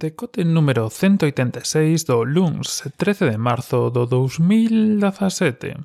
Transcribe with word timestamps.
decote 0.00 0.46
número 0.46 0.88
186 0.88 2.06
do 2.06 2.24
LUNS 2.24 2.88
13 2.96 3.28
de 3.28 3.36
marzo 3.36 3.90
do 3.90 4.06
2017. 4.06 5.76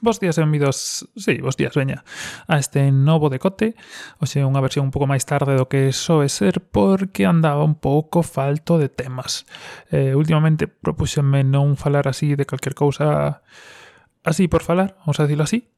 Bos 0.00 0.18
días 0.18 0.38
e 0.38 0.42
benvidos, 0.42 1.06
sí, 1.14 1.38
bos 1.38 1.54
días, 1.54 1.74
veña, 1.78 2.02
a 2.50 2.58
este 2.58 2.90
novo 2.90 3.30
decote. 3.30 3.78
Oxe, 4.18 4.42
unha 4.42 4.58
versión 4.58 4.90
un 4.90 4.94
pouco 4.94 5.06
máis 5.06 5.22
tarde 5.22 5.54
do 5.54 5.70
que 5.70 5.94
soe 5.94 6.26
ser 6.26 6.58
porque 6.66 7.30
andaba 7.30 7.62
un 7.62 7.78
pouco 7.78 8.26
falto 8.26 8.74
de 8.74 8.90
temas. 8.90 9.46
Eh, 9.94 10.18
últimamente 10.18 10.66
propúxenme 10.66 11.46
non 11.46 11.78
falar 11.78 12.10
así 12.10 12.34
de 12.34 12.42
calquer 12.42 12.74
cousa 12.74 13.38
así 14.26 14.50
por 14.50 14.66
falar, 14.66 14.98
vamos 15.06 15.20
a 15.20 15.24
decirlo 15.24 15.44
así, 15.44 15.70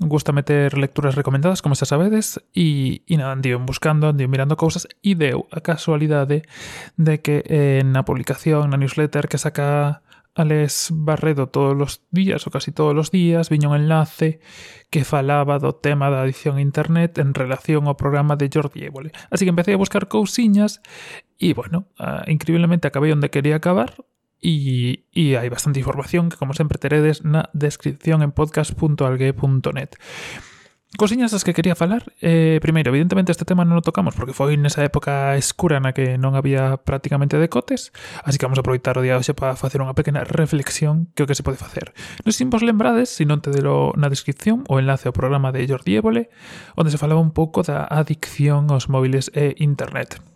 gusta 0.00 0.32
meter 0.32 0.78
lecturas 0.78 1.14
recomendadas, 1.14 1.62
como 1.62 1.74
xa 1.74 1.84
sabedes, 1.84 2.40
e, 2.54 3.02
e 3.04 3.14
nada, 3.16 3.32
andiven 3.32 3.66
buscando, 3.66 4.08
andiven 4.08 4.32
mirando 4.32 4.56
cousas 4.56 4.88
e 5.04 5.14
deu 5.14 5.46
a 5.52 5.60
casualidade 5.60 6.48
de 6.96 7.14
que 7.20 7.44
eh, 7.46 7.82
na 7.84 8.04
publicación, 8.06 8.72
na 8.72 8.80
newsletter 8.80 9.28
que 9.28 9.38
saca 9.38 10.02
Alex 10.34 10.88
Barredo 10.92 11.48
todos 11.48 11.76
os 11.76 11.92
días, 12.10 12.46
ou 12.48 12.50
casi 12.52 12.72
todos 12.72 12.96
os 12.96 13.12
días, 13.12 13.52
viña 13.52 13.68
un 13.68 13.76
enlace 13.76 14.40
que 14.88 15.04
falaba 15.04 15.60
do 15.60 15.76
tema 15.76 16.08
da 16.08 16.24
adición 16.24 16.56
a 16.56 16.64
internet 16.64 17.20
en 17.20 17.36
relación 17.36 17.84
ao 17.84 18.00
programa 18.00 18.36
de 18.40 18.48
Jordi 18.48 18.88
Évole. 18.88 19.12
Así 19.28 19.44
que 19.44 19.52
empecé 19.52 19.76
a 19.76 19.80
buscar 19.80 20.08
cousiñas 20.08 20.80
e, 21.36 21.52
bueno, 21.52 21.84
uh, 22.00 22.24
increíblemente 22.32 22.88
acabei 22.88 23.12
onde 23.12 23.28
quería 23.28 23.60
acabar, 23.60 23.92
Y, 24.42 25.04
y, 25.12 25.36
hay 25.36 25.48
bastante 25.48 25.78
información 25.78 26.28
que, 26.28 26.36
como 26.36 26.52
sempre, 26.52 26.76
teredes 26.76 27.22
na 27.22 27.46
descripción 27.54 28.26
en 28.26 28.34
podcast.algue.net. 28.34 29.94
Cosiñas 30.98 31.32
das 31.32 31.42
que 31.42 31.54
quería 31.54 31.74
falar 31.74 32.12
eh, 32.20 32.58
Primeiro, 32.60 32.90
evidentemente 32.90 33.32
este 33.32 33.46
tema 33.48 33.64
non 33.64 33.80
o 33.80 33.86
tocamos 33.86 34.12
Porque 34.12 34.36
foi 34.36 34.60
nesa 34.60 34.84
época 34.84 35.40
escura 35.40 35.80
na 35.80 35.96
que 35.96 36.20
non 36.20 36.36
había 36.36 36.84
prácticamente 36.84 37.40
decotes 37.40 37.96
Así 38.20 38.36
que 38.36 38.44
vamos 38.44 38.60
a 38.60 38.64
aproveitar 38.66 39.00
o 39.00 39.04
día 39.04 39.16
hoxe 39.16 39.32
para 39.32 39.56
facer 39.56 39.80
unha 39.80 39.96
pequena 39.96 40.20
reflexión 40.28 41.08
Que 41.16 41.24
o 41.24 41.28
que 41.28 41.32
se 41.32 41.40
pode 41.40 41.56
facer 41.56 41.96
Non 42.28 42.36
sei 42.36 42.44
se 42.44 42.52
vos 42.52 42.60
lembrades, 42.60 43.08
se 43.08 43.24
non 43.24 43.40
te 43.40 43.48
delo 43.48 43.96
na 43.96 44.12
descripción 44.12 44.68
O 44.68 44.76
enlace 44.76 45.08
ao 45.08 45.16
programa 45.16 45.48
de 45.48 45.64
Jordi 45.64 45.96
Évole 45.96 46.28
Onde 46.76 46.92
se 46.92 47.00
falaba 47.00 47.24
un 47.24 47.32
pouco 47.32 47.64
da 47.64 47.88
adicción 47.88 48.68
aos 48.68 48.92
móviles 48.92 49.32
e 49.32 49.56
internet. 49.64 50.31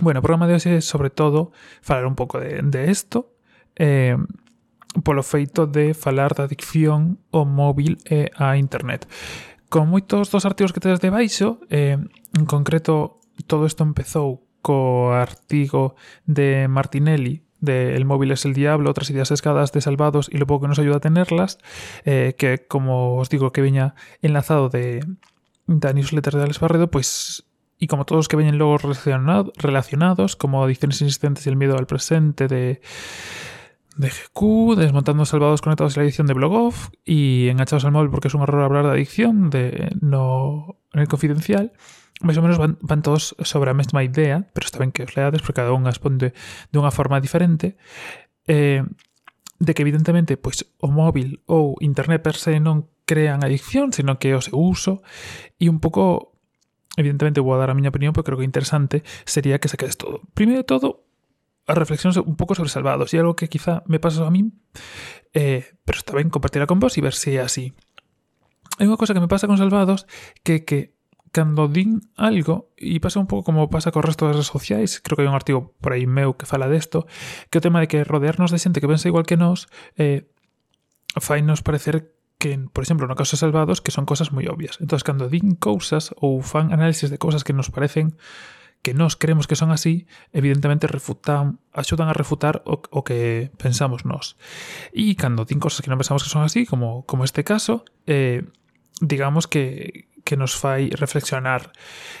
Bueno, 0.00 0.20
o 0.20 0.24
programa 0.24 0.48
de 0.48 0.56
hoxe 0.56 0.80
sobre 0.80 1.10
todo 1.10 1.52
Falar 1.82 2.06
un 2.06 2.16
pouco 2.16 2.40
de, 2.40 2.62
de 2.62 2.90
esto 2.90 3.36
Eh 3.76 4.16
polo 5.00 5.22
feito 5.22 5.66
de 5.66 5.94
falar 5.94 6.36
da 6.36 6.44
adicción 6.44 7.16
ao 7.32 7.48
móvil 7.48 7.96
e 8.04 8.28
a 8.36 8.60
internet. 8.60 9.08
Con 9.72 9.88
moitos 9.88 10.28
dos 10.28 10.44
artigos 10.44 10.76
que 10.76 10.84
tedes 10.84 11.00
debaixo, 11.00 11.64
eh, 11.72 11.96
en 12.36 12.44
concreto 12.44 13.24
todo 13.48 13.64
isto 13.64 13.80
empezou 13.80 14.44
co 14.60 15.16
artigo 15.16 15.96
de 16.28 16.68
Martinelli 16.68 17.48
de 17.62 17.94
El 17.94 18.04
móvil 18.04 18.32
es 18.32 18.44
el 18.44 18.54
diablo, 18.54 18.90
otras 18.90 19.08
ideas 19.08 19.30
escadas 19.30 19.70
de 19.72 19.80
salvados 19.80 20.28
y 20.30 20.36
lo 20.36 20.46
poco 20.46 20.62
que 20.62 20.68
nos 20.68 20.78
ayuda 20.78 20.96
a 20.96 21.00
tenerlas, 21.00 21.58
eh, 22.04 22.34
que 22.36 22.66
como 22.66 23.16
os 23.16 23.30
digo 23.30 23.52
que 23.52 23.62
veña 23.62 23.94
enlazado 24.20 24.68
de 24.68 25.06
da 25.66 25.94
newsletter 25.94 26.36
de 26.36 26.42
Alex 26.42 26.58
Barredo, 26.60 26.90
pues 26.90 27.46
y 27.82 27.88
como 27.88 28.04
todos 28.04 28.28
que 28.28 28.36
veñen 28.36 28.58
luego 28.58 28.78
relacionado, 28.78 29.52
relacionados, 29.56 30.36
como 30.36 30.62
adicciones 30.62 31.02
insistentes 31.02 31.44
y 31.46 31.48
el 31.48 31.56
miedo 31.56 31.76
al 31.76 31.86
presente 31.86 32.46
de 32.46 32.80
de 33.96 34.08
GQ, 34.08 34.76
desmontando 34.76 35.24
salvados 35.24 35.60
conectados 35.60 35.96
a 35.96 36.00
la 36.00 36.04
edición 36.04 36.28
de 36.28 36.34
Blogoff 36.34 36.90
y 37.04 37.48
enganchados 37.48 37.84
al 37.84 37.90
móvil 37.90 38.10
porque 38.10 38.28
es 38.28 38.34
un 38.34 38.42
error 38.42 38.62
hablar 38.62 38.84
de 38.84 38.92
adicción 38.92 39.50
de 39.50 39.96
no 40.00 40.76
en 40.92 41.00
el 41.00 41.08
confidencial. 41.08 41.72
Más 42.20 42.36
o 42.36 42.42
menos 42.42 42.56
van, 42.56 43.02
todos 43.02 43.34
sobre 43.40 43.72
a 43.72 43.74
mesma 43.74 44.04
idea, 44.04 44.46
pero 44.54 44.64
está 44.64 44.78
ben 44.78 44.92
que 44.92 45.02
os 45.02 45.16
leades 45.16 45.42
porque 45.42 45.54
cada 45.54 45.72
un 45.72 45.84
responde 45.84 46.34
de 46.70 46.78
unha 46.78 46.94
forma 46.94 47.18
diferente. 47.18 47.74
Eh, 48.46 48.86
de 49.58 49.74
que 49.74 49.82
evidentemente 49.82 50.38
pois 50.38 50.70
o 50.78 50.86
móvil 50.86 51.42
ou 51.50 51.74
internet 51.82 52.22
per 52.22 52.38
se 52.38 52.62
non 52.62 52.86
crean 53.10 53.42
adicción, 53.42 53.90
sino 53.90 54.22
que 54.22 54.38
o 54.38 54.40
seu 54.40 54.54
uso 54.54 55.02
e 55.58 55.66
un 55.66 55.82
pouco 55.82 56.31
evidentemente 56.96 57.40
vou 57.40 57.54
a 57.54 57.60
dar 57.60 57.70
a 57.70 57.74
miña 57.74 57.90
opinión, 57.90 58.12
pero 58.12 58.24
creo 58.24 58.38
que 58.38 58.48
interesante 58.48 59.02
sería 59.24 59.58
que 59.58 59.68
saquedes 59.68 59.96
todo. 59.96 60.22
Primeiro 60.34 60.60
de 60.60 60.68
todo, 60.68 61.04
a 61.66 61.74
reflexión 61.74 62.12
un 62.26 62.36
pouco 62.36 62.54
sobre 62.54 62.70
Salvados 62.70 63.14
e 63.14 63.18
algo 63.22 63.38
que 63.38 63.46
quizá 63.46 63.86
me 63.86 64.02
pasa 64.02 64.26
a 64.26 64.30
mí 64.34 64.50
eh, 65.32 65.78
pero 65.86 65.98
está 65.98 66.12
ben 66.14 66.30
compartirla 66.30 66.66
con 66.66 66.82
vos 66.82 66.98
e 66.98 67.00
ver 67.00 67.14
se 67.14 67.38
é 67.38 67.40
así 67.40 67.70
hai 68.82 68.90
unha 68.90 68.98
cosa 68.98 69.14
que 69.14 69.22
me 69.22 69.30
pasa 69.30 69.46
con 69.46 69.58
Salvados 69.58 70.10
que 70.42 70.66
que 70.66 70.98
cando 71.30 71.70
din 71.70 72.02
algo 72.18 72.74
e 72.74 72.98
pasa 72.98 73.22
un 73.22 73.30
pouco 73.30 73.46
como 73.46 73.70
pasa 73.70 73.94
co 73.94 74.02
resto 74.02 74.26
das 74.26 74.42
redes 74.42 74.50
sociais 74.50 74.98
creo 74.98 75.14
que 75.14 75.22
hai 75.22 75.30
un 75.30 75.38
artigo 75.38 75.70
por 75.78 75.94
aí 75.94 76.04
meu 76.04 76.34
que 76.34 76.50
fala 76.50 76.66
desto 76.66 77.06
que 77.46 77.62
o 77.62 77.64
tema 77.64 77.78
de 77.78 77.86
que 77.86 78.02
rodearnos 78.02 78.50
de 78.50 78.58
xente 78.58 78.82
que 78.82 78.90
pensa 78.90 79.06
igual 79.06 79.22
que 79.22 79.38
nós 79.38 79.70
eh, 79.94 80.26
fai 81.22 81.46
nos 81.46 81.62
parecer 81.62 82.10
que, 82.42 82.58
por 82.58 82.82
exemplo, 82.82 83.06
no 83.06 83.14
caso 83.14 83.38
de 83.38 83.40
Salvados, 83.46 83.78
que 83.78 83.94
son 83.94 84.02
cosas 84.02 84.34
moi 84.34 84.50
obvias. 84.50 84.82
Entón, 84.82 84.98
cando 85.06 85.30
din 85.30 85.54
cousas 85.54 86.10
ou 86.18 86.42
fan 86.42 86.74
análisis 86.74 87.06
de 87.06 87.22
cousas 87.22 87.46
que 87.46 87.54
nos 87.54 87.70
parecen 87.70 88.18
que 88.82 88.98
nós 88.98 89.14
creemos 89.14 89.46
que 89.46 89.54
son 89.54 89.70
así, 89.70 90.10
evidentemente 90.34 90.90
refutan, 90.90 91.62
axudan 91.70 92.10
a 92.10 92.18
refutar 92.18 92.66
o, 92.66 92.82
o 92.82 93.06
que 93.06 93.54
pensamos 93.54 94.02
nós. 94.02 94.34
E 94.90 95.14
cando 95.14 95.46
din 95.46 95.62
cosas 95.62 95.86
que 95.86 95.90
non 95.94 96.02
pensamos 96.02 96.26
que 96.26 96.34
son 96.34 96.42
así, 96.42 96.66
como, 96.66 97.06
como 97.06 97.22
este 97.22 97.46
caso, 97.46 97.86
eh, 98.10 98.42
digamos 98.98 99.46
que, 99.46 100.10
que 100.26 100.34
nos 100.34 100.58
fai 100.58 100.90
reflexionar. 100.98 101.70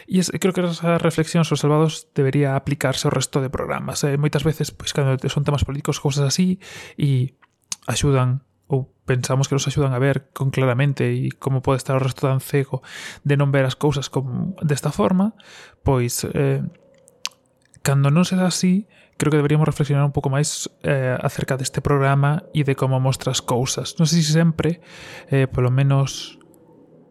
E 0.06 0.22
es, 0.22 0.30
creo 0.30 0.54
que 0.54 0.62
esa 0.62 1.02
reflexión 1.02 1.42
sobre 1.42 1.66
salvados 1.66 2.14
debería 2.14 2.54
aplicarse 2.54 3.10
ao 3.10 3.14
resto 3.18 3.42
de 3.42 3.50
programas. 3.50 4.06
Eh? 4.06 4.14
Moitas 4.14 4.46
veces, 4.46 4.70
pois, 4.70 4.94
cando 4.94 5.18
son 5.26 5.42
temas 5.42 5.66
políticos, 5.66 5.98
cousas 5.98 6.22
así, 6.22 6.62
e 6.94 7.34
axudan 7.90 8.46
pensamos 9.04 9.48
que 9.48 9.54
nos 9.54 9.66
axudan 9.66 9.94
a 9.94 9.98
ver 9.98 10.30
con 10.32 10.50
claramente 10.50 11.10
e 11.10 11.34
como 11.34 11.62
pode 11.62 11.82
estar 11.82 11.98
o 11.98 12.02
resto 12.02 12.30
tan 12.30 12.38
cego 12.38 12.86
de 13.26 13.34
non 13.34 13.50
ver 13.50 13.66
as 13.66 13.74
cousas 13.74 14.06
como 14.06 14.54
desta 14.62 14.94
forma, 14.94 15.34
pois 15.82 16.22
eh, 16.30 16.62
cando 17.82 18.14
non 18.14 18.22
será 18.22 18.46
así, 18.46 18.86
creo 19.18 19.34
que 19.34 19.40
deberíamos 19.42 19.66
reflexionar 19.66 20.06
un 20.06 20.14
pouco 20.14 20.30
máis 20.30 20.70
eh, 20.86 21.18
acerca 21.18 21.58
deste 21.58 21.82
programa 21.82 22.46
e 22.54 22.62
de 22.62 22.78
como 22.78 23.02
mostra 23.02 23.34
as 23.34 23.42
cousas. 23.42 23.98
Non 23.98 24.06
sei 24.06 24.22
se 24.22 24.38
sempre, 24.38 24.78
eh, 25.30 25.50
polo 25.50 25.74
menos 25.74 26.38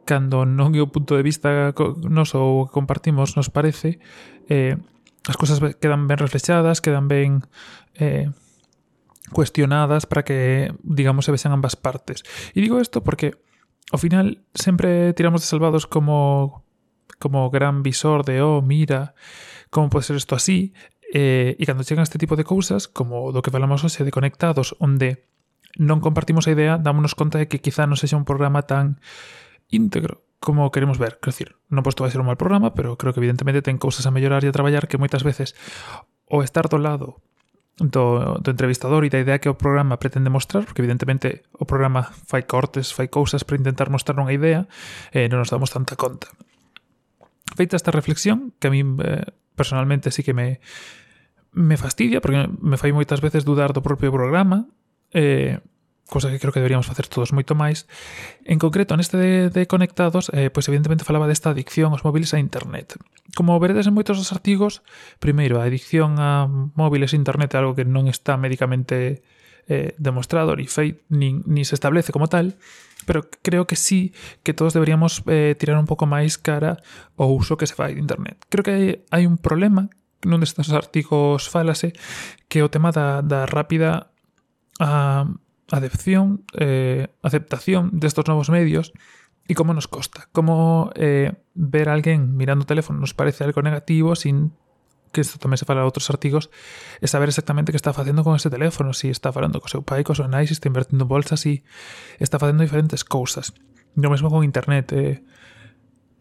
cando 0.08 0.48
non 0.48 0.72
é 0.76 0.82
o 0.82 0.90
punto 0.90 1.20
de 1.20 1.24
vista 1.24 1.76
nos 2.08 2.32
ou 2.34 2.72
compartimos, 2.72 3.36
nos 3.36 3.52
parece, 3.52 4.00
eh, 4.48 4.80
as 5.28 5.38
cousas 5.38 5.60
quedan 5.78 6.08
ben 6.08 6.18
reflexadas, 6.18 6.80
quedan 6.80 7.12
ben... 7.12 7.46
Eh, 8.00 8.32
cuestionadas 9.32 10.06
para 10.06 10.24
que, 10.24 10.74
digamos, 10.84 11.26
se 11.26 11.32
vesen 11.32 11.52
ambas 11.52 11.76
partes. 11.76 12.24
Y 12.54 12.62
digo 12.62 12.80
esto 12.80 13.04
porque 13.04 13.36
ao 13.92 14.00
final 14.00 14.44
sempre 14.54 15.14
tiramos 15.14 15.42
de 15.42 15.48
salvados 15.48 15.88
como 15.88 16.64
como 17.20 17.52
gran 17.52 17.84
visor 17.84 18.26
de, 18.26 18.42
oh, 18.42 18.62
mira, 18.62 19.14
como 19.70 19.90
pode 19.90 20.04
ser 20.04 20.16
isto 20.18 20.36
así? 20.36 20.74
Eh, 21.14 21.56
e 21.60 21.64
cando 21.68 21.84
chegan 21.84 22.04
este 22.04 22.18
tipo 22.18 22.36
de 22.36 22.48
cousas, 22.48 22.88
como 22.88 23.30
do 23.36 23.44
que 23.44 23.54
falamos 23.54 23.84
hoxe 23.84 24.02
de 24.02 24.16
Conectados, 24.16 24.74
onde 24.80 25.28
non 25.78 26.00
compartimos 26.00 26.48
a 26.48 26.56
idea, 26.56 26.80
dámonos 26.80 27.16
conta 27.16 27.38
de 27.38 27.48
que 27.52 27.60
quizá 27.60 27.86
non 27.86 28.00
sexa 28.00 28.18
un 28.18 28.28
programa 28.28 28.64
tan 28.64 29.00
íntegro 29.70 30.24
como 30.42 30.72
queremos 30.74 30.98
ver. 30.98 31.22
Quero 31.22 31.32
dicir, 31.32 31.50
non 31.70 31.86
pois 31.86 31.94
posto 31.94 32.04
vai 32.08 32.12
ser 32.12 32.20
un 32.20 32.28
mal 32.28 32.40
programa, 32.40 32.74
pero 32.74 32.98
creo 32.98 33.14
que 33.14 33.22
evidentemente 33.22 33.62
ten 33.62 33.78
cousas 33.78 34.10
a 34.10 34.12
mellorar 34.12 34.42
e 34.42 34.50
a 34.50 34.56
traballar 34.56 34.90
que 34.90 34.98
moitas 34.98 35.22
veces 35.22 35.54
o 36.26 36.42
estar 36.42 36.66
do 36.68 36.82
lado 36.82 37.22
do, 37.78 38.38
do 38.44 38.50
entrevistador 38.52 39.06
e 39.06 39.10
da 39.10 39.20
idea 39.22 39.40
que 39.40 39.50
o 39.50 39.56
programa 39.56 39.98
pretende 39.98 40.30
mostrar, 40.30 40.66
porque 40.66 40.82
evidentemente 40.82 41.48
o 41.56 41.66
programa 41.66 42.04
fai 42.28 42.44
cortes, 42.44 42.92
fai 42.92 43.08
cousas 43.08 43.44
para 43.48 43.58
intentar 43.58 43.88
mostrar 43.88 44.20
unha 44.20 44.34
idea, 44.34 44.68
e 45.16 45.26
eh, 45.26 45.28
non 45.32 45.42
nos 45.42 45.50
damos 45.50 45.72
tanta 45.72 45.96
conta. 45.96 46.28
Feita 47.56 47.80
esta 47.80 47.92
reflexión, 47.92 48.54
que 48.60 48.68
a 48.68 48.74
mí 48.74 48.84
eh, 48.84 49.26
personalmente 49.56 50.12
sí 50.12 50.22
que 50.22 50.36
me, 50.36 50.60
me 51.52 51.78
fastidia, 51.80 52.22
porque 52.22 52.48
me 52.60 52.78
fai 52.78 52.92
moitas 52.92 53.24
veces 53.24 53.48
dudar 53.48 53.72
do 53.72 53.82
propio 53.82 54.12
programa, 54.12 54.68
eh, 55.16 55.64
cosa 56.12 56.28
que 56.28 56.44
creo 56.44 56.52
que 56.52 56.60
deberíamos 56.60 56.92
facer 56.92 57.08
todos 57.08 57.32
moito 57.32 57.56
máis. 57.56 57.88
En 58.44 58.60
concreto, 58.60 59.00
neste 59.00 59.16
de, 59.16 59.48
de 59.48 59.64
conectados, 59.64 60.28
eh, 60.36 60.52
pois 60.52 60.68
evidentemente 60.68 61.08
falaba 61.08 61.32
desta 61.32 61.56
adicción 61.56 61.96
aos 61.96 62.04
móviles 62.04 62.36
a 62.36 62.44
internet. 62.44 63.00
Como 63.32 63.56
veredes 63.64 63.88
en 63.88 63.96
moitos 63.96 64.20
dos 64.20 64.36
artigos, 64.36 64.84
primeiro, 65.24 65.64
a 65.64 65.72
adicción 65.72 66.20
a 66.20 66.52
móviles 66.52 67.16
e 67.16 67.22
internet 67.24 67.56
é 67.56 67.64
algo 67.64 67.80
que 67.80 67.88
non 67.88 68.12
está 68.12 68.36
medicamente 68.36 69.24
eh, 69.72 69.96
demostrado 69.96 70.52
ni, 70.60 70.68
fei, 70.68 71.00
ni, 71.08 71.40
ni 71.48 71.64
se 71.64 71.80
establece 71.80 72.12
como 72.12 72.28
tal, 72.28 72.60
pero 73.08 73.32
creo 73.42 73.64
que 73.64 73.80
sí 73.80 74.12
que 74.44 74.52
todos 74.52 74.76
deberíamos 74.76 75.24
eh, 75.32 75.56
tirar 75.56 75.80
un 75.80 75.88
pouco 75.88 76.04
máis 76.12 76.36
cara 76.36 76.84
o 77.16 77.32
uso 77.32 77.56
que 77.56 77.72
se 77.72 77.74
fai 77.80 77.96
de 77.96 78.04
internet. 78.04 78.36
Creo 78.52 78.68
que 78.68 78.76
hai, 78.76 78.86
hai 79.16 79.24
un 79.24 79.40
problema 79.40 79.88
nun 80.28 80.44
destes 80.44 80.76
artigos 80.76 81.48
falase 81.48 81.96
que 82.52 82.62
o 82.62 82.70
tema 82.70 82.92
da, 82.92 83.24
da 83.24 83.48
rápida 83.48 84.12
a, 84.78 85.24
adepción, 85.72 86.46
eh, 86.60 87.08
aceptación 87.24 87.90
destos 87.98 88.28
novos 88.28 88.52
medios 88.52 88.94
e 89.48 89.56
como 89.56 89.74
nos 89.74 89.88
costa. 89.88 90.28
Como 90.36 90.92
eh, 90.96 91.34
ver 91.56 91.90
a 91.90 91.96
alguén 91.96 92.36
mirando 92.36 92.68
teléfono 92.68 93.00
nos 93.00 93.16
parece 93.16 93.44
algo 93.48 93.64
negativo 93.64 94.14
sin 94.14 94.54
que 95.12 95.22
isto 95.22 95.40
tamén 95.44 95.60
se 95.60 95.68
fala 95.68 95.84
en 95.84 95.88
outros 95.92 96.08
artigos, 96.08 96.48
é 97.04 97.08
saber 97.08 97.28
exactamente 97.28 97.76
que 97.76 97.80
está 97.80 97.92
facendo 97.92 98.24
con 98.24 98.40
ese 98.40 98.48
teléfono, 98.48 98.96
si 98.96 99.12
está 99.12 99.36
falando 99.36 99.60
co 99.60 99.68
seu 99.68 99.84
pai, 99.84 100.08
co 100.08 100.16
seu 100.16 100.32
nai, 100.32 100.48
si 100.48 100.56
está 100.56 100.72
invertindo 100.72 101.04
bolsas, 101.04 101.44
si 101.44 101.68
está 102.16 102.40
facendo 102.40 102.64
diferentes 102.64 103.04
cousas. 103.04 103.52
Lo 104.00 104.08
mesmo 104.08 104.32
con 104.32 104.48
internet, 104.48 104.88
eh, 104.96 105.20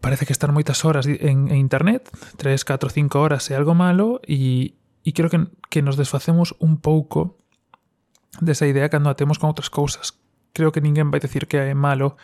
parece 0.03 0.27
que 0.27 0.35
estar 0.35 0.51
moitas 0.51 0.83
horas 0.83 1.07
en, 1.07 1.47
internet, 1.55 2.11
3, 2.35 2.67
4, 2.67 2.91
5 2.91 3.15
horas 3.15 3.47
é 3.47 3.55
algo 3.55 3.71
malo 3.71 4.19
e, 4.27 4.75
e 5.07 5.09
creo 5.15 5.31
que, 5.31 5.47
que 5.71 5.79
nos 5.79 5.95
desfacemos 5.95 6.51
un 6.59 6.83
pouco 6.83 7.40
desa 8.39 8.67
idea 8.67 8.87
cando 8.87 9.09
a 9.11 9.17
temos 9.19 9.41
con 9.41 9.51
outras 9.51 9.67
cousas. 9.67 10.21
Creo 10.55 10.71
que 10.71 10.79
ninguén 10.79 11.11
vai 11.11 11.19
decir 11.19 11.47
que 11.51 11.59
é 11.59 11.75
malo, 11.75 12.15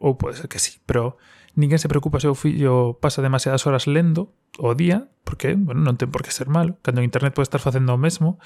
ou 0.00 0.16
pode 0.16 0.40
ser 0.40 0.48
que 0.48 0.60
sí, 0.60 0.80
pero 0.88 1.20
ninguén 1.56 1.80
se 1.80 1.88
preocupa 1.88 2.20
se 2.20 2.28
o 2.28 2.36
fillo 2.36 3.00
pasa 3.00 3.24
demasiadas 3.24 3.64
horas 3.64 3.88
lendo 3.88 4.32
o 4.60 4.72
día, 4.76 5.08
porque 5.24 5.56
bueno, 5.56 5.84
non 5.84 5.96
ten 6.00 6.12
por 6.12 6.24
que 6.24 6.32
ser 6.32 6.48
malo, 6.48 6.80
cando 6.80 7.00
en 7.00 7.08
internet 7.08 7.32
pode 7.32 7.48
estar 7.48 7.60
facendo 7.60 7.96
o 7.96 8.00
mesmo, 8.00 8.40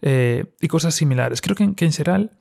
eh, 0.00 0.48
e 0.60 0.66
cousas 0.68 0.96
similares. 0.96 1.40
Creo 1.40 1.56
que, 1.56 1.64
que 1.76 1.84
en 1.88 1.92
xeral, 1.92 2.36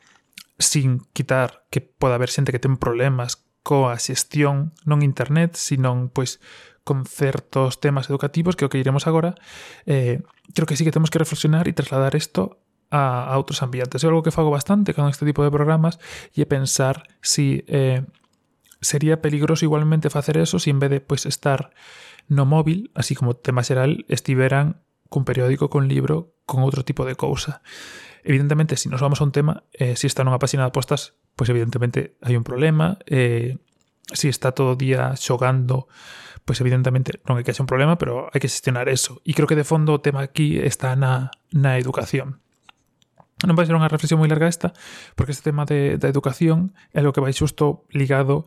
sin 0.60 1.04
quitar 1.16 1.68
que 1.72 1.82
poda 1.82 2.16
haber 2.16 2.32
xente 2.32 2.52
que 2.52 2.62
ten 2.62 2.76
problemas 2.80 3.48
coa 3.64 3.96
xestión 3.98 4.76
non 4.84 5.06
internet, 5.06 5.56
sino 5.56 6.12
pois 6.12 6.44
con 6.84 7.06
certos 7.06 7.80
temas 7.80 8.10
educativos 8.10 8.58
que 8.58 8.66
o 8.66 8.72
que 8.72 8.82
iremos 8.82 9.06
agora, 9.06 9.38
eh, 9.86 10.20
creo 10.54 10.66
que 10.66 10.76
sí 10.76 10.84
que 10.84 10.92
temos 10.92 11.14
que 11.14 11.22
reflexionar 11.22 11.70
e 11.70 11.78
trasladar 11.78 12.18
isto 12.18 12.60
a, 12.92 13.32
a 13.32 13.34
outros 13.40 13.64
ambientes. 13.64 14.04
É 14.04 14.08
algo 14.12 14.22
que 14.22 14.36
fago 14.36 14.52
bastante 14.52 14.94
con 14.94 15.08
este 15.08 15.26
tipo 15.26 15.42
de 15.42 15.50
programas 15.50 15.98
e 16.36 16.44
pensar 16.46 17.08
si 17.24 17.64
eh, 17.72 18.04
sería 18.84 19.24
peligroso 19.24 19.66
igualmente 19.66 20.12
facer 20.12 20.38
eso 20.38 20.60
si 20.60 20.70
en 20.70 20.84
vez 20.84 20.92
de 20.92 21.00
pois, 21.00 21.24
pues, 21.24 21.32
estar 21.32 21.72
no 22.28 22.46
móvil, 22.46 22.92
así 22.94 23.16
como 23.16 23.36
tema 23.36 23.64
xeral, 23.64 24.06
estiveran 24.08 24.84
cun 25.10 25.26
periódico, 25.26 25.68
con 25.68 25.88
libro, 25.88 26.36
con 26.46 26.64
outro 26.64 26.88
tipo 26.88 27.04
de 27.04 27.20
cousa. 27.20 27.60
Evidentemente, 28.24 28.78
se 28.78 28.84
si 28.84 28.88
nos 28.90 29.02
vamos 29.02 29.20
a 29.20 29.26
un 29.26 29.34
tema, 29.34 29.64
eh, 29.74 30.00
se 30.00 30.06
si 30.06 30.08
está 30.08 30.24
nunha 30.24 30.40
página 30.40 30.64
de 30.64 30.72
apostas, 30.72 31.20
pois 31.36 31.48
pues, 31.48 31.56
evidentemente 31.56 32.16
hai 32.24 32.40
un 32.40 32.48
problema, 32.48 33.00
eh, 33.08 33.60
si 34.12 34.28
está 34.32 34.52
todo 34.52 34.76
o 34.76 34.80
día 34.80 35.16
xogando, 35.20 35.92
pois 36.48 36.60
pues, 36.60 36.64
evidentemente 36.64 37.20
non 37.28 37.36
é 37.40 37.44
que 37.44 37.52
haxe 37.52 37.64
un 37.64 37.70
problema, 37.70 38.00
pero 38.00 38.32
hai 38.32 38.40
que 38.40 38.48
xestionar 38.48 38.88
eso. 38.88 39.20
E 39.28 39.36
creo 39.36 39.48
que 39.48 39.60
de 39.60 39.68
fondo 39.68 39.92
o 39.92 40.00
tema 40.00 40.24
aquí 40.24 40.60
está 40.60 40.96
na, 40.96 41.32
na 41.52 41.76
educación 41.76 42.40
non 43.46 43.58
vai 43.58 43.66
ser 43.66 43.78
unha 43.78 43.90
reflexión 43.90 44.22
moi 44.22 44.30
larga 44.30 44.50
esta, 44.50 44.74
porque 45.18 45.34
este 45.34 45.50
tema 45.50 45.66
de, 45.66 45.98
da 45.98 46.10
educación 46.10 46.74
é 46.94 47.02
algo 47.02 47.14
que 47.14 47.24
vai 47.24 47.34
xusto 47.34 47.86
ligado 47.90 48.46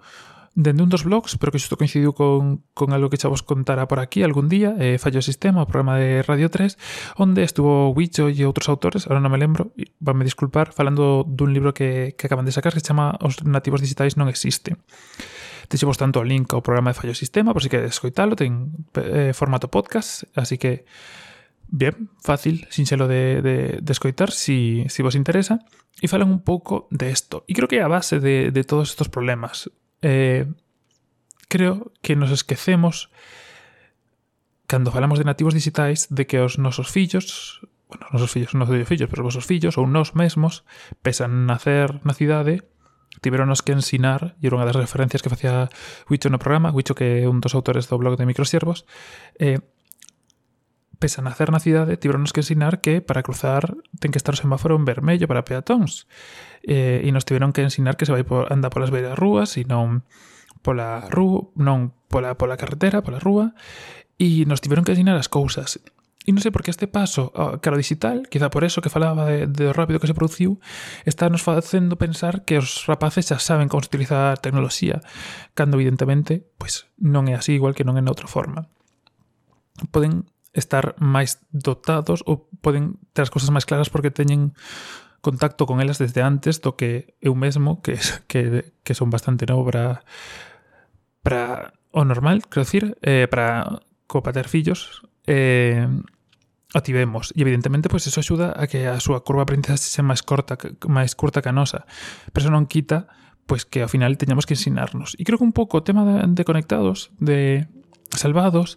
dende 0.54 0.86
un 0.86 0.88
dos 0.88 1.02
blogs, 1.02 1.34
pero 1.36 1.50
que 1.50 1.58
xusto 1.58 1.74
coincidiu 1.74 2.14
con, 2.14 2.62
con 2.78 2.94
algo 2.94 3.10
que 3.10 3.18
xa 3.18 3.26
vos 3.26 3.42
contara 3.42 3.90
por 3.90 3.98
aquí 3.98 4.22
algún 4.22 4.46
día, 4.46 4.78
eh, 4.78 5.02
Fallo 5.02 5.18
Sistema, 5.18 5.66
o 5.66 5.66
programa 5.66 5.98
de 5.98 6.22
Radio 6.22 6.46
3, 6.46 6.78
onde 7.18 7.42
estuvo 7.42 7.90
Wicho 7.90 8.30
e 8.30 8.46
outros 8.46 8.70
autores, 8.70 9.10
ahora 9.10 9.18
non 9.18 9.34
me 9.34 9.38
lembro, 9.42 9.74
vanme 9.98 10.22
disculpar, 10.22 10.70
falando 10.70 11.26
dun 11.26 11.50
libro 11.50 11.74
que, 11.74 12.14
que 12.14 12.30
acaban 12.30 12.46
de 12.46 12.54
sacar 12.54 12.70
que 12.70 12.78
se 12.78 12.86
chama 12.86 13.18
Os 13.18 13.42
nativos 13.42 13.82
digitais 13.82 14.14
non 14.14 14.30
existen. 14.30 14.78
Deixemos 15.66 15.98
tanto 15.98 16.22
o 16.22 16.26
link 16.26 16.54
ao 16.54 16.62
programa 16.62 16.94
de 16.94 16.98
Fallo 17.02 17.18
Sistema, 17.18 17.50
por 17.50 17.66
si 17.66 17.66
queres 17.66 17.90
escoitalo, 17.98 18.38
ten 18.38 18.70
eh, 18.94 19.34
formato 19.34 19.66
podcast, 19.66 20.30
así 20.38 20.54
que 20.54 20.86
Bien, 21.68 22.10
fácil, 22.20 22.66
sinxelo 22.70 23.08
de, 23.08 23.42
de, 23.42 23.56
de 23.82 23.92
escoitar 23.92 24.30
si, 24.30 24.86
si 24.88 25.02
vos 25.02 25.14
interesa 25.14 25.64
e 26.00 26.06
falan 26.06 26.30
un 26.30 26.42
pouco 26.42 26.86
de 26.90 27.10
isto. 27.10 27.42
E 27.46 27.52
creo 27.54 27.66
que 27.66 27.80
é 27.80 27.82
a 27.82 27.90
base 27.90 28.20
de, 28.20 28.50
de 28.50 28.62
todos 28.62 28.90
estos 28.90 29.08
problemas. 29.08 29.70
Eh, 30.02 30.46
creo 31.48 31.92
que 32.02 32.14
nos 32.14 32.30
esquecemos 32.30 33.10
cando 34.66 34.90
falamos 34.90 35.18
de 35.18 35.28
nativos 35.28 35.54
digitais 35.54 36.08
de 36.10 36.26
que 36.26 36.40
os 36.40 36.58
nosos 36.58 36.90
fillos 36.90 37.60
bueno, 37.88 38.06
os 38.06 38.12
nosos 38.12 38.30
fillos, 38.32 38.52
non 38.54 38.66
os 38.66 38.88
fillos, 38.88 39.08
pero 39.08 39.22
os 39.22 39.28
vosos 39.34 39.46
fillos 39.46 39.76
ou 39.78 39.86
nós 39.86 40.16
mesmos, 40.18 40.64
pesan 41.04 41.46
nacer 41.46 42.02
na 42.02 42.16
cidade, 42.16 42.64
tiveronos 43.20 43.62
que 43.62 43.76
ensinar, 43.76 44.34
e 44.40 44.48
era 44.48 44.56
unha 44.58 44.66
das 44.66 44.76
referencias 44.76 45.22
que 45.22 45.30
facía 45.30 45.70
Wicho 46.10 46.32
no 46.32 46.40
programa, 46.40 46.74
Wicho 46.74 46.96
que 46.96 47.22
é 47.22 47.30
un 47.30 47.38
dos 47.38 47.54
autores 47.54 47.86
do 47.86 48.00
blog 48.00 48.18
de 48.18 48.26
Microsiervos, 48.26 48.88
eh, 49.38 49.62
pese 50.98 51.20
a 51.20 51.24
nacer 51.24 51.50
na 51.50 51.60
cidade, 51.60 51.96
tiveronos 51.96 52.32
que 52.32 52.40
ensinar 52.40 52.80
que 52.80 53.00
para 53.00 53.22
cruzar 53.22 53.76
ten 54.00 54.12
que 54.14 54.20
estar 54.20 54.34
o 54.34 54.40
semáforo 54.40 54.76
en 54.76 54.84
vermello 54.84 55.26
para 55.26 55.46
peatóns. 55.46 56.06
Eh, 56.64 57.04
e 57.04 57.08
nos 57.12 57.24
tiveron 57.28 57.52
que 57.52 57.62
ensinar 57.62 57.96
que 57.98 58.06
se 58.06 58.14
vai 58.14 58.24
por, 58.24 58.50
anda 58.52 58.72
polas 58.72 58.92
beiras 58.92 59.18
rúas 59.18 59.56
e 59.60 59.68
non 59.68 60.06
pola 60.64 61.04
rúa, 61.12 61.52
non 61.60 61.92
pola, 62.08 62.34
pola 62.40 62.56
carretera, 62.56 63.04
pola 63.04 63.20
rúa, 63.20 63.52
e 64.16 64.48
nos 64.48 64.64
tiveron 64.64 64.82
que 64.82 64.96
ensinar 64.96 65.18
as 65.20 65.28
cousas. 65.28 65.82
E 66.24 66.32
non 66.32 66.40
sei 66.40 66.48
por 66.48 66.64
que 66.64 66.72
este 66.72 66.88
paso 66.88 67.28
cara 67.60 67.76
digital, 67.76 68.24
quizá 68.32 68.48
por 68.48 68.64
eso 68.64 68.80
que 68.80 68.88
falaba 68.88 69.28
de, 69.28 69.44
de 69.44 69.76
rápido 69.76 70.00
que 70.00 70.08
se 70.08 70.16
produciu, 70.16 70.56
está 71.04 71.28
nos 71.28 71.44
facendo 71.44 72.00
pensar 72.00 72.48
que 72.48 72.56
os 72.56 72.88
rapaces 72.88 73.28
xa 73.28 73.36
saben 73.36 73.68
como 73.68 73.84
se 73.84 73.92
utiliza 73.92 74.32
a 74.32 74.40
tecnoloxía, 74.40 75.04
cando 75.52 75.76
evidentemente 75.76 76.40
pois 76.56 76.88
non 76.96 77.28
é 77.28 77.36
así 77.36 77.52
igual 77.52 77.76
que 77.76 77.84
non 77.84 78.00
é 78.00 78.02
noutra 78.02 78.24
forma. 78.24 78.72
Poden 79.92 80.24
estar 80.54 80.94
máis 81.02 81.42
dotados 81.50 82.22
ou 82.24 82.48
poden 82.62 82.96
ter 83.12 83.26
as 83.26 83.32
cousas 83.34 83.50
máis 83.50 83.66
claras 83.66 83.90
porque 83.90 84.14
teñen 84.14 84.54
contacto 85.20 85.66
con 85.66 85.80
elas 85.82 85.98
desde 85.98 86.22
antes 86.22 86.62
do 86.62 86.78
que 86.78 87.18
eu 87.18 87.34
mesmo, 87.34 87.82
que, 87.82 87.98
que, 88.30 88.72
que 88.86 88.94
son 88.94 89.10
bastante 89.10 89.44
novo 89.44 89.66
para, 89.66 90.04
para 91.24 91.74
o 91.90 92.04
normal, 92.04 92.46
quero 92.46 92.64
dicir, 92.64 92.96
eh, 93.02 93.26
para 93.26 93.80
copater 94.06 94.46
fillos, 94.48 95.02
eh, 95.26 95.88
ativemos. 96.74 97.32
E 97.32 97.40
evidentemente, 97.40 97.88
pois 97.88 98.04
pues, 98.04 98.12
eso 98.12 98.20
axuda 98.20 98.52
a 98.52 98.66
que 98.66 98.86
a 98.86 99.00
súa 99.00 99.24
curva 99.24 99.42
de 99.42 99.54
aprendizaxe 99.54 99.90
sexa 99.90 100.04
máis 100.04 100.20
corta, 100.20 100.58
máis 100.86 101.16
curta 101.16 101.40
que 101.40 101.50
a 101.50 101.56
nosa. 101.56 101.88
Pero 102.30 102.46
eso 102.46 102.52
non 102.52 102.68
quita 102.68 103.08
pois 103.44 103.64
pues, 103.64 103.70
que 103.70 103.80
ao 103.84 103.90
final 103.92 104.16
teñamos 104.16 104.44
que 104.44 104.56
ensinarnos. 104.56 105.16
E 105.16 105.24
creo 105.24 105.40
que 105.40 105.46
un 105.46 105.56
pouco 105.56 105.80
o 105.80 105.84
tema 105.86 106.04
de, 106.04 106.24
de 106.28 106.44
conectados, 106.44 107.12
de 107.20 107.68
salvados, 108.12 108.76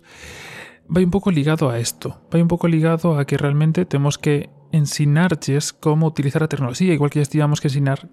vai 0.87 1.03
un 1.03 1.11
pouco 1.11 1.31
ligado 1.31 1.69
a 1.69 1.79
isto, 1.79 2.23
vai 2.31 2.41
un 2.41 2.47
pouco 2.47 2.67
ligado 2.67 3.19
a 3.19 3.25
que 3.25 3.37
realmente 3.37 3.85
temos 3.85 4.17
que 4.17 4.49
ensinarlles 4.71 5.73
como 5.73 6.07
utilizar 6.07 6.43
a 6.43 6.51
tecnoloxía, 6.51 6.93
igual 6.93 7.11
que 7.11 7.21
estivamos 7.21 7.61
que 7.61 7.67
ensinar 7.67 8.09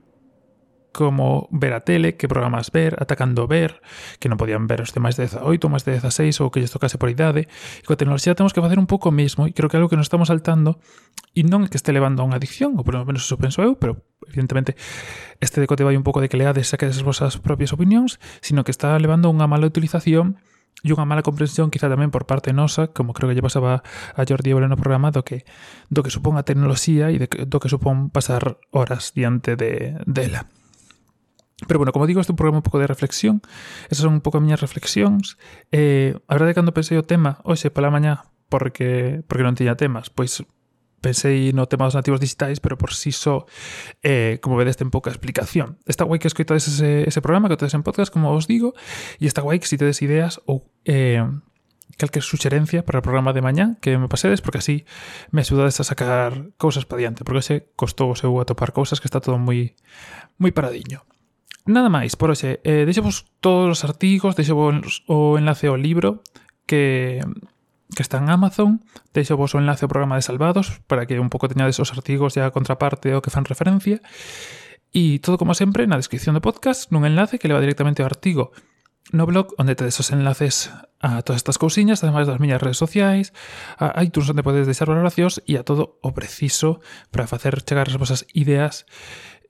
como 0.94 1.48
ver 1.50 1.74
a 1.74 1.80
tele, 1.80 2.16
que 2.16 2.28
programas 2.28 2.70
ver, 2.70 2.96
atacando 3.02 3.48
ver, 3.48 3.82
que 4.22 4.30
non 4.30 4.38
podían 4.38 4.70
ver 4.70 4.86
os 4.86 4.94
de 4.94 5.02
máis 5.02 5.18
de 5.18 5.26
18, 5.26 5.66
máis 5.66 5.82
de 5.82 5.98
16 5.98 6.38
ou 6.38 6.54
que 6.54 6.62
lles 6.62 6.70
tocase 6.70 7.02
por 7.02 7.10
idade. 7.10 7.50
E 7.82 7.84
coa 7.84 7.98
tecnoloxía 7.98 8.38
temos 8.38 8.54
que 8.54 8.62
facer 8.62 8.78
un 8.78 8.86
pouco 8.86 9.10
o 9.10 9.14
mesmo 9.14 9.50
e 9.50 9.52
creo 9.52 9.66
que 9.66 9.74
é 9.74 9.82
algo 9.82 9.90
que 9.90 9.98
nos 9.98 10.06
estamos 10.06 10.30
saltando 10.30 10.78
e 11.34 11.42
non 11.42 11.66
é 11.66 11.68
que 11.68 11.76
este 11.76 11.90
levando 11.90 12.22
a 12.22 12.26
unha 12.30 12.38
adicción, 12.38 12.78
ou 12.78 12.86
pelo 12.86 13.02
menos 13.02 13.26
eso 13.26 13.34
penso 13.34 13.58
eu, 13.66 13.74
pero 13.74 14.06
evidentemente 14.30 14.78
este 15.42 15.58
decote 15.58 15.82
vai 15.82 15.98
un 15.98 16.06
pouco 16.06 16.22
de 16.22 16.30
que 16.30 16.38
leades 16.38 16.70
saques 16.70 16.94
as 16.94 17.02
vosas 17.02 17.42
propias 17.42 17.74
opinións, 17.74 18.22
sino 18.38 18.62
que 18.62 18.70
está 18.70 18.94
levando 19.02 19.26
a 19.26 19.34
unha 19.34 19.50
mala 19.50 19.66
utilización 19.66 20.38
e 20.82 20.90
unha 20.90 21.06
mala 21.06 21.22
comprensión 21.22 21.70
quizá 21.70 21.86
tamén 21.86 22.10
por 22.10 22.26
parte 22.26 22.50
nosa, 22.50 22.90
como 22.90 23.14
creo 23.14 23.30
que 23.30 23.36
lle 23.38 23.44
pasaba 23.44 23.86
a 24.16 24.22
Jordi 24.26 24.52
Evole 24.52 24.66
no 24.66 24.80
programa, 24.80 25.14
do 25.14 25.22
que, 25.22 25.46
do 25.88 26.02
que 26.02 26.10
supón 26.12 26.36
a 26.36 26.44
tecnoloxía 26.44 27.14
e 27.14 27.16
de, 27.22 27.28
do 27.28 27.56
que 27.62 27.70
supón 27.70 28.10
pasar 28.10 28.58
horas 28.74 29.14
diante 29.14 29.54
de, 29.54 29.96
dela. 30.04 30.50
Pero 31.66 31.78
bueno, 31.78 31.92
como 31.92 32.06
digo, 32.06 32.20
este 32.20 32.32
é 32.32 32.34
un 32.34 32.40
programa 32.40 32.60
un 32.60 32.66
pouco 32.66 32.82
de 32.82 32.90
reflexión. 32.90 33.40
Esas 33.88 34.04
son 34.04 34.18
un 34.18 34.20
pouco 34.20 34.36
as 34.36 34.44
miñas 34.44 34.60
reflexións. 34.60 35.38
Eh, 35.70 36.18
a 36.28 36.32
verdade, 36.34 36.52
cando 36.52 36.74
pensei 36.76 36.98
o 36.98 37.06
tema, 37.06 37.40
hoxe 37.46 37.70
pola 37.70 37.94
mañá, 37.94 38.28
porque 38.52 39.22
porque 39.24 39.46
non 39.46 39.56
tiña 39.56 39.78
temas, 39.78 40.12
pois 40.12 40.44
pensei 41.04 41.52
no 41.52 41.68
tema 41.68 41.84
dos 41.84 41.92
nativos 41.92 42.24
digitais, 42.24 42.64
pero 42.64 42.80
por 42.80 42.96
si 42.96 43.12
sí 43.12 43.20
só, 43.20 43.44
eh, 44.00 44.40
como 44.40 44.56
vedes, 44.56 44.80
ten 44.80 44.88
pouca 44.88 45.12
explicación. 45.12 45.76
Está 45.84 46.08
guai 46.08 46.16
que 46.16 46.32
escoitades 46.32 46.64
ese, 46.64 47.04
ese 47.04 47.20
programa 47.20 47.52
que 47.52 47.60
tedes 47.60 47.76
en 47.76 47.84
podcast, 47.84 48.08
como 48.08 48.32
os 48.32 48.48
digo, 48.48 48.72
e 49.20 49.28
está 49.28 49.44
guai 49.44 49.60
que 49.60 49.68
si 49.68 49.76
tedes 49.76 50.00
ideas 50.00 50.40
ou 50.48 50.64
eh, 50.88 51.20
calquer 52.00 52.24
suxerencia 52.24 52.82
para 52.82 52.98
o 52.98 53.04
programa 53.04 53.36
de 53.36 53.44
mañá 53.44 53.76
que 53.84 54.00
me 54.00 54.08
pasedes, 54.08 54.40
porque 54.40 54.58
así 54.58 54.88
me 55.30 55.44
axudades 55.44 55.78
a 55.80 55.84
sacar 55.84 56.56
cousas 56.56 56.88
para 56.88 57.04
diante, 57.04 57.22
porque 57.22 57.44
se 57.44 57.68
costou 57.76 58.10
o 58.10 58.18
seu 58.18 58.32
atopar 58.40 58.72
cousas 58.72 58.98
que 58.98 59.06
está 59.06 59.20
todo 59.20 59.36
moi 59.36 59.76
moi 60.40 60.50
paradiño. 60.50 61.04
Nada 61.64 61.88
máis, 61.88 62.12
por 62.16 62.28
hoxe, 62.28 62.60
eh, 62.64 62.84
deixemos 62.84 63.24
todos 63.40 63.80
os 63.80 63.80
artigos, 63.84 64.36
deixemos 64.36 65.04
o 65.08 65.40
enlace 65.40 65.68
ao 65.68 65.78
libro 65.80 66.20
que 66.66 67.20
que 67.92 68.02
está 68.02 68.18
en 68.18 68.30
Amazon. 68.30 68.80
Deixo 69.12 69.36
vos 69.36 69.52
o 69.52 69.60
enlace 69.60 69.84
ao 69.84 69.92
programa 69.92 70.16
de 70.16 70.24
Salvados 70.24 70.80
para 70.88 71.04
que 71.04 71.20
un 71.20 71.28
pouco 71.28 71.50
teñades 71.50 71.76
os 71.82 71.92
artigos 71.92 72.36
e 72.36 72.40
a 72.40 72.54
contraparte 72.54 73.12
ao 73.12 73.20
que 73.20 73.34
fan 73.34 73.44
referencia. 73.44 74.00
E 74.94 75.18
todo 75.18 75.36
como 75.36 75.52
sempre 75.58 75.84
na 75.90 76.00
descripción 76.00 76.38
do 76.38 76.44
podcast 76.44 76.88
nun 76.94 77.04
enlace 77.04 77.36
que 77.36 77.50
leva 77.50 77.60
directamente 77.60 78.00
ao 78.00 78.08
artigo 78.08 78.54
no 79.12 79.26
blog 79.26 79.52
onde 79.58 79.76
tedes 79.76 80.00
os 80.00 80.08
enlaces 80.12 80.72
a 81.00 81.20
todas 81.20 81.44
estas 81.44 81.58
cousiñas, 81.58 82.00
ademais 82.00 82.24
das 82.24 82.40
miñas 82.40 82.62
redes 82.62 82.80
sociais, 82.80 83.36
a 83.76 84.00
iTunes 84.00 84.30
onde 84.32 84.46
podedes 84.46 84.64
deixar 84.64 84.88
valoracións 84.88 85.44
e 85.44 85.60
a 85.60 85.66
todo 85.66 86.00
o 86.00 86.16
preciso 86.16 86.80
para 87.12 87.28
facer 87.28 87.60
chegar 87.60 87.90
as 87.92 88.00
vosas 88.00 88.24
ideas 88.32 88.88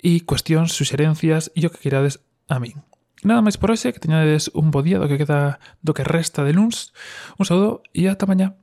e 0.03 0.27
cuestións, 0.27 0.75
suxerencias 0.75 1.55
e 1.55 1.63
o 1.63 1.71
que 1.71 1.79
queirades 1.79 2.19
a 2.51 2.59
min. 2.59 2.83
Nada 3.23 3.45
máis 3.45 3.55
por 3.61 3.71
hoxe, 3.71 3.95
que 3.95 4.03
teñades 4.03 4.51
un 4.57 4.75
bo 4.75 4.83
día 4.83 4.99
do 4.99 5.07
que 5.07 5.21
queda 5.21 5.63
do 5.85 5.95
que 5.95 6.03
resta 6.03 6.43
de 6.43 6.57
luns. 6.57 6.91
Un 7.39 7.47
saúdo 7.47 7.85
e 7.95 8.11
ata 8.11 8.27
mañá. 8.27 8.59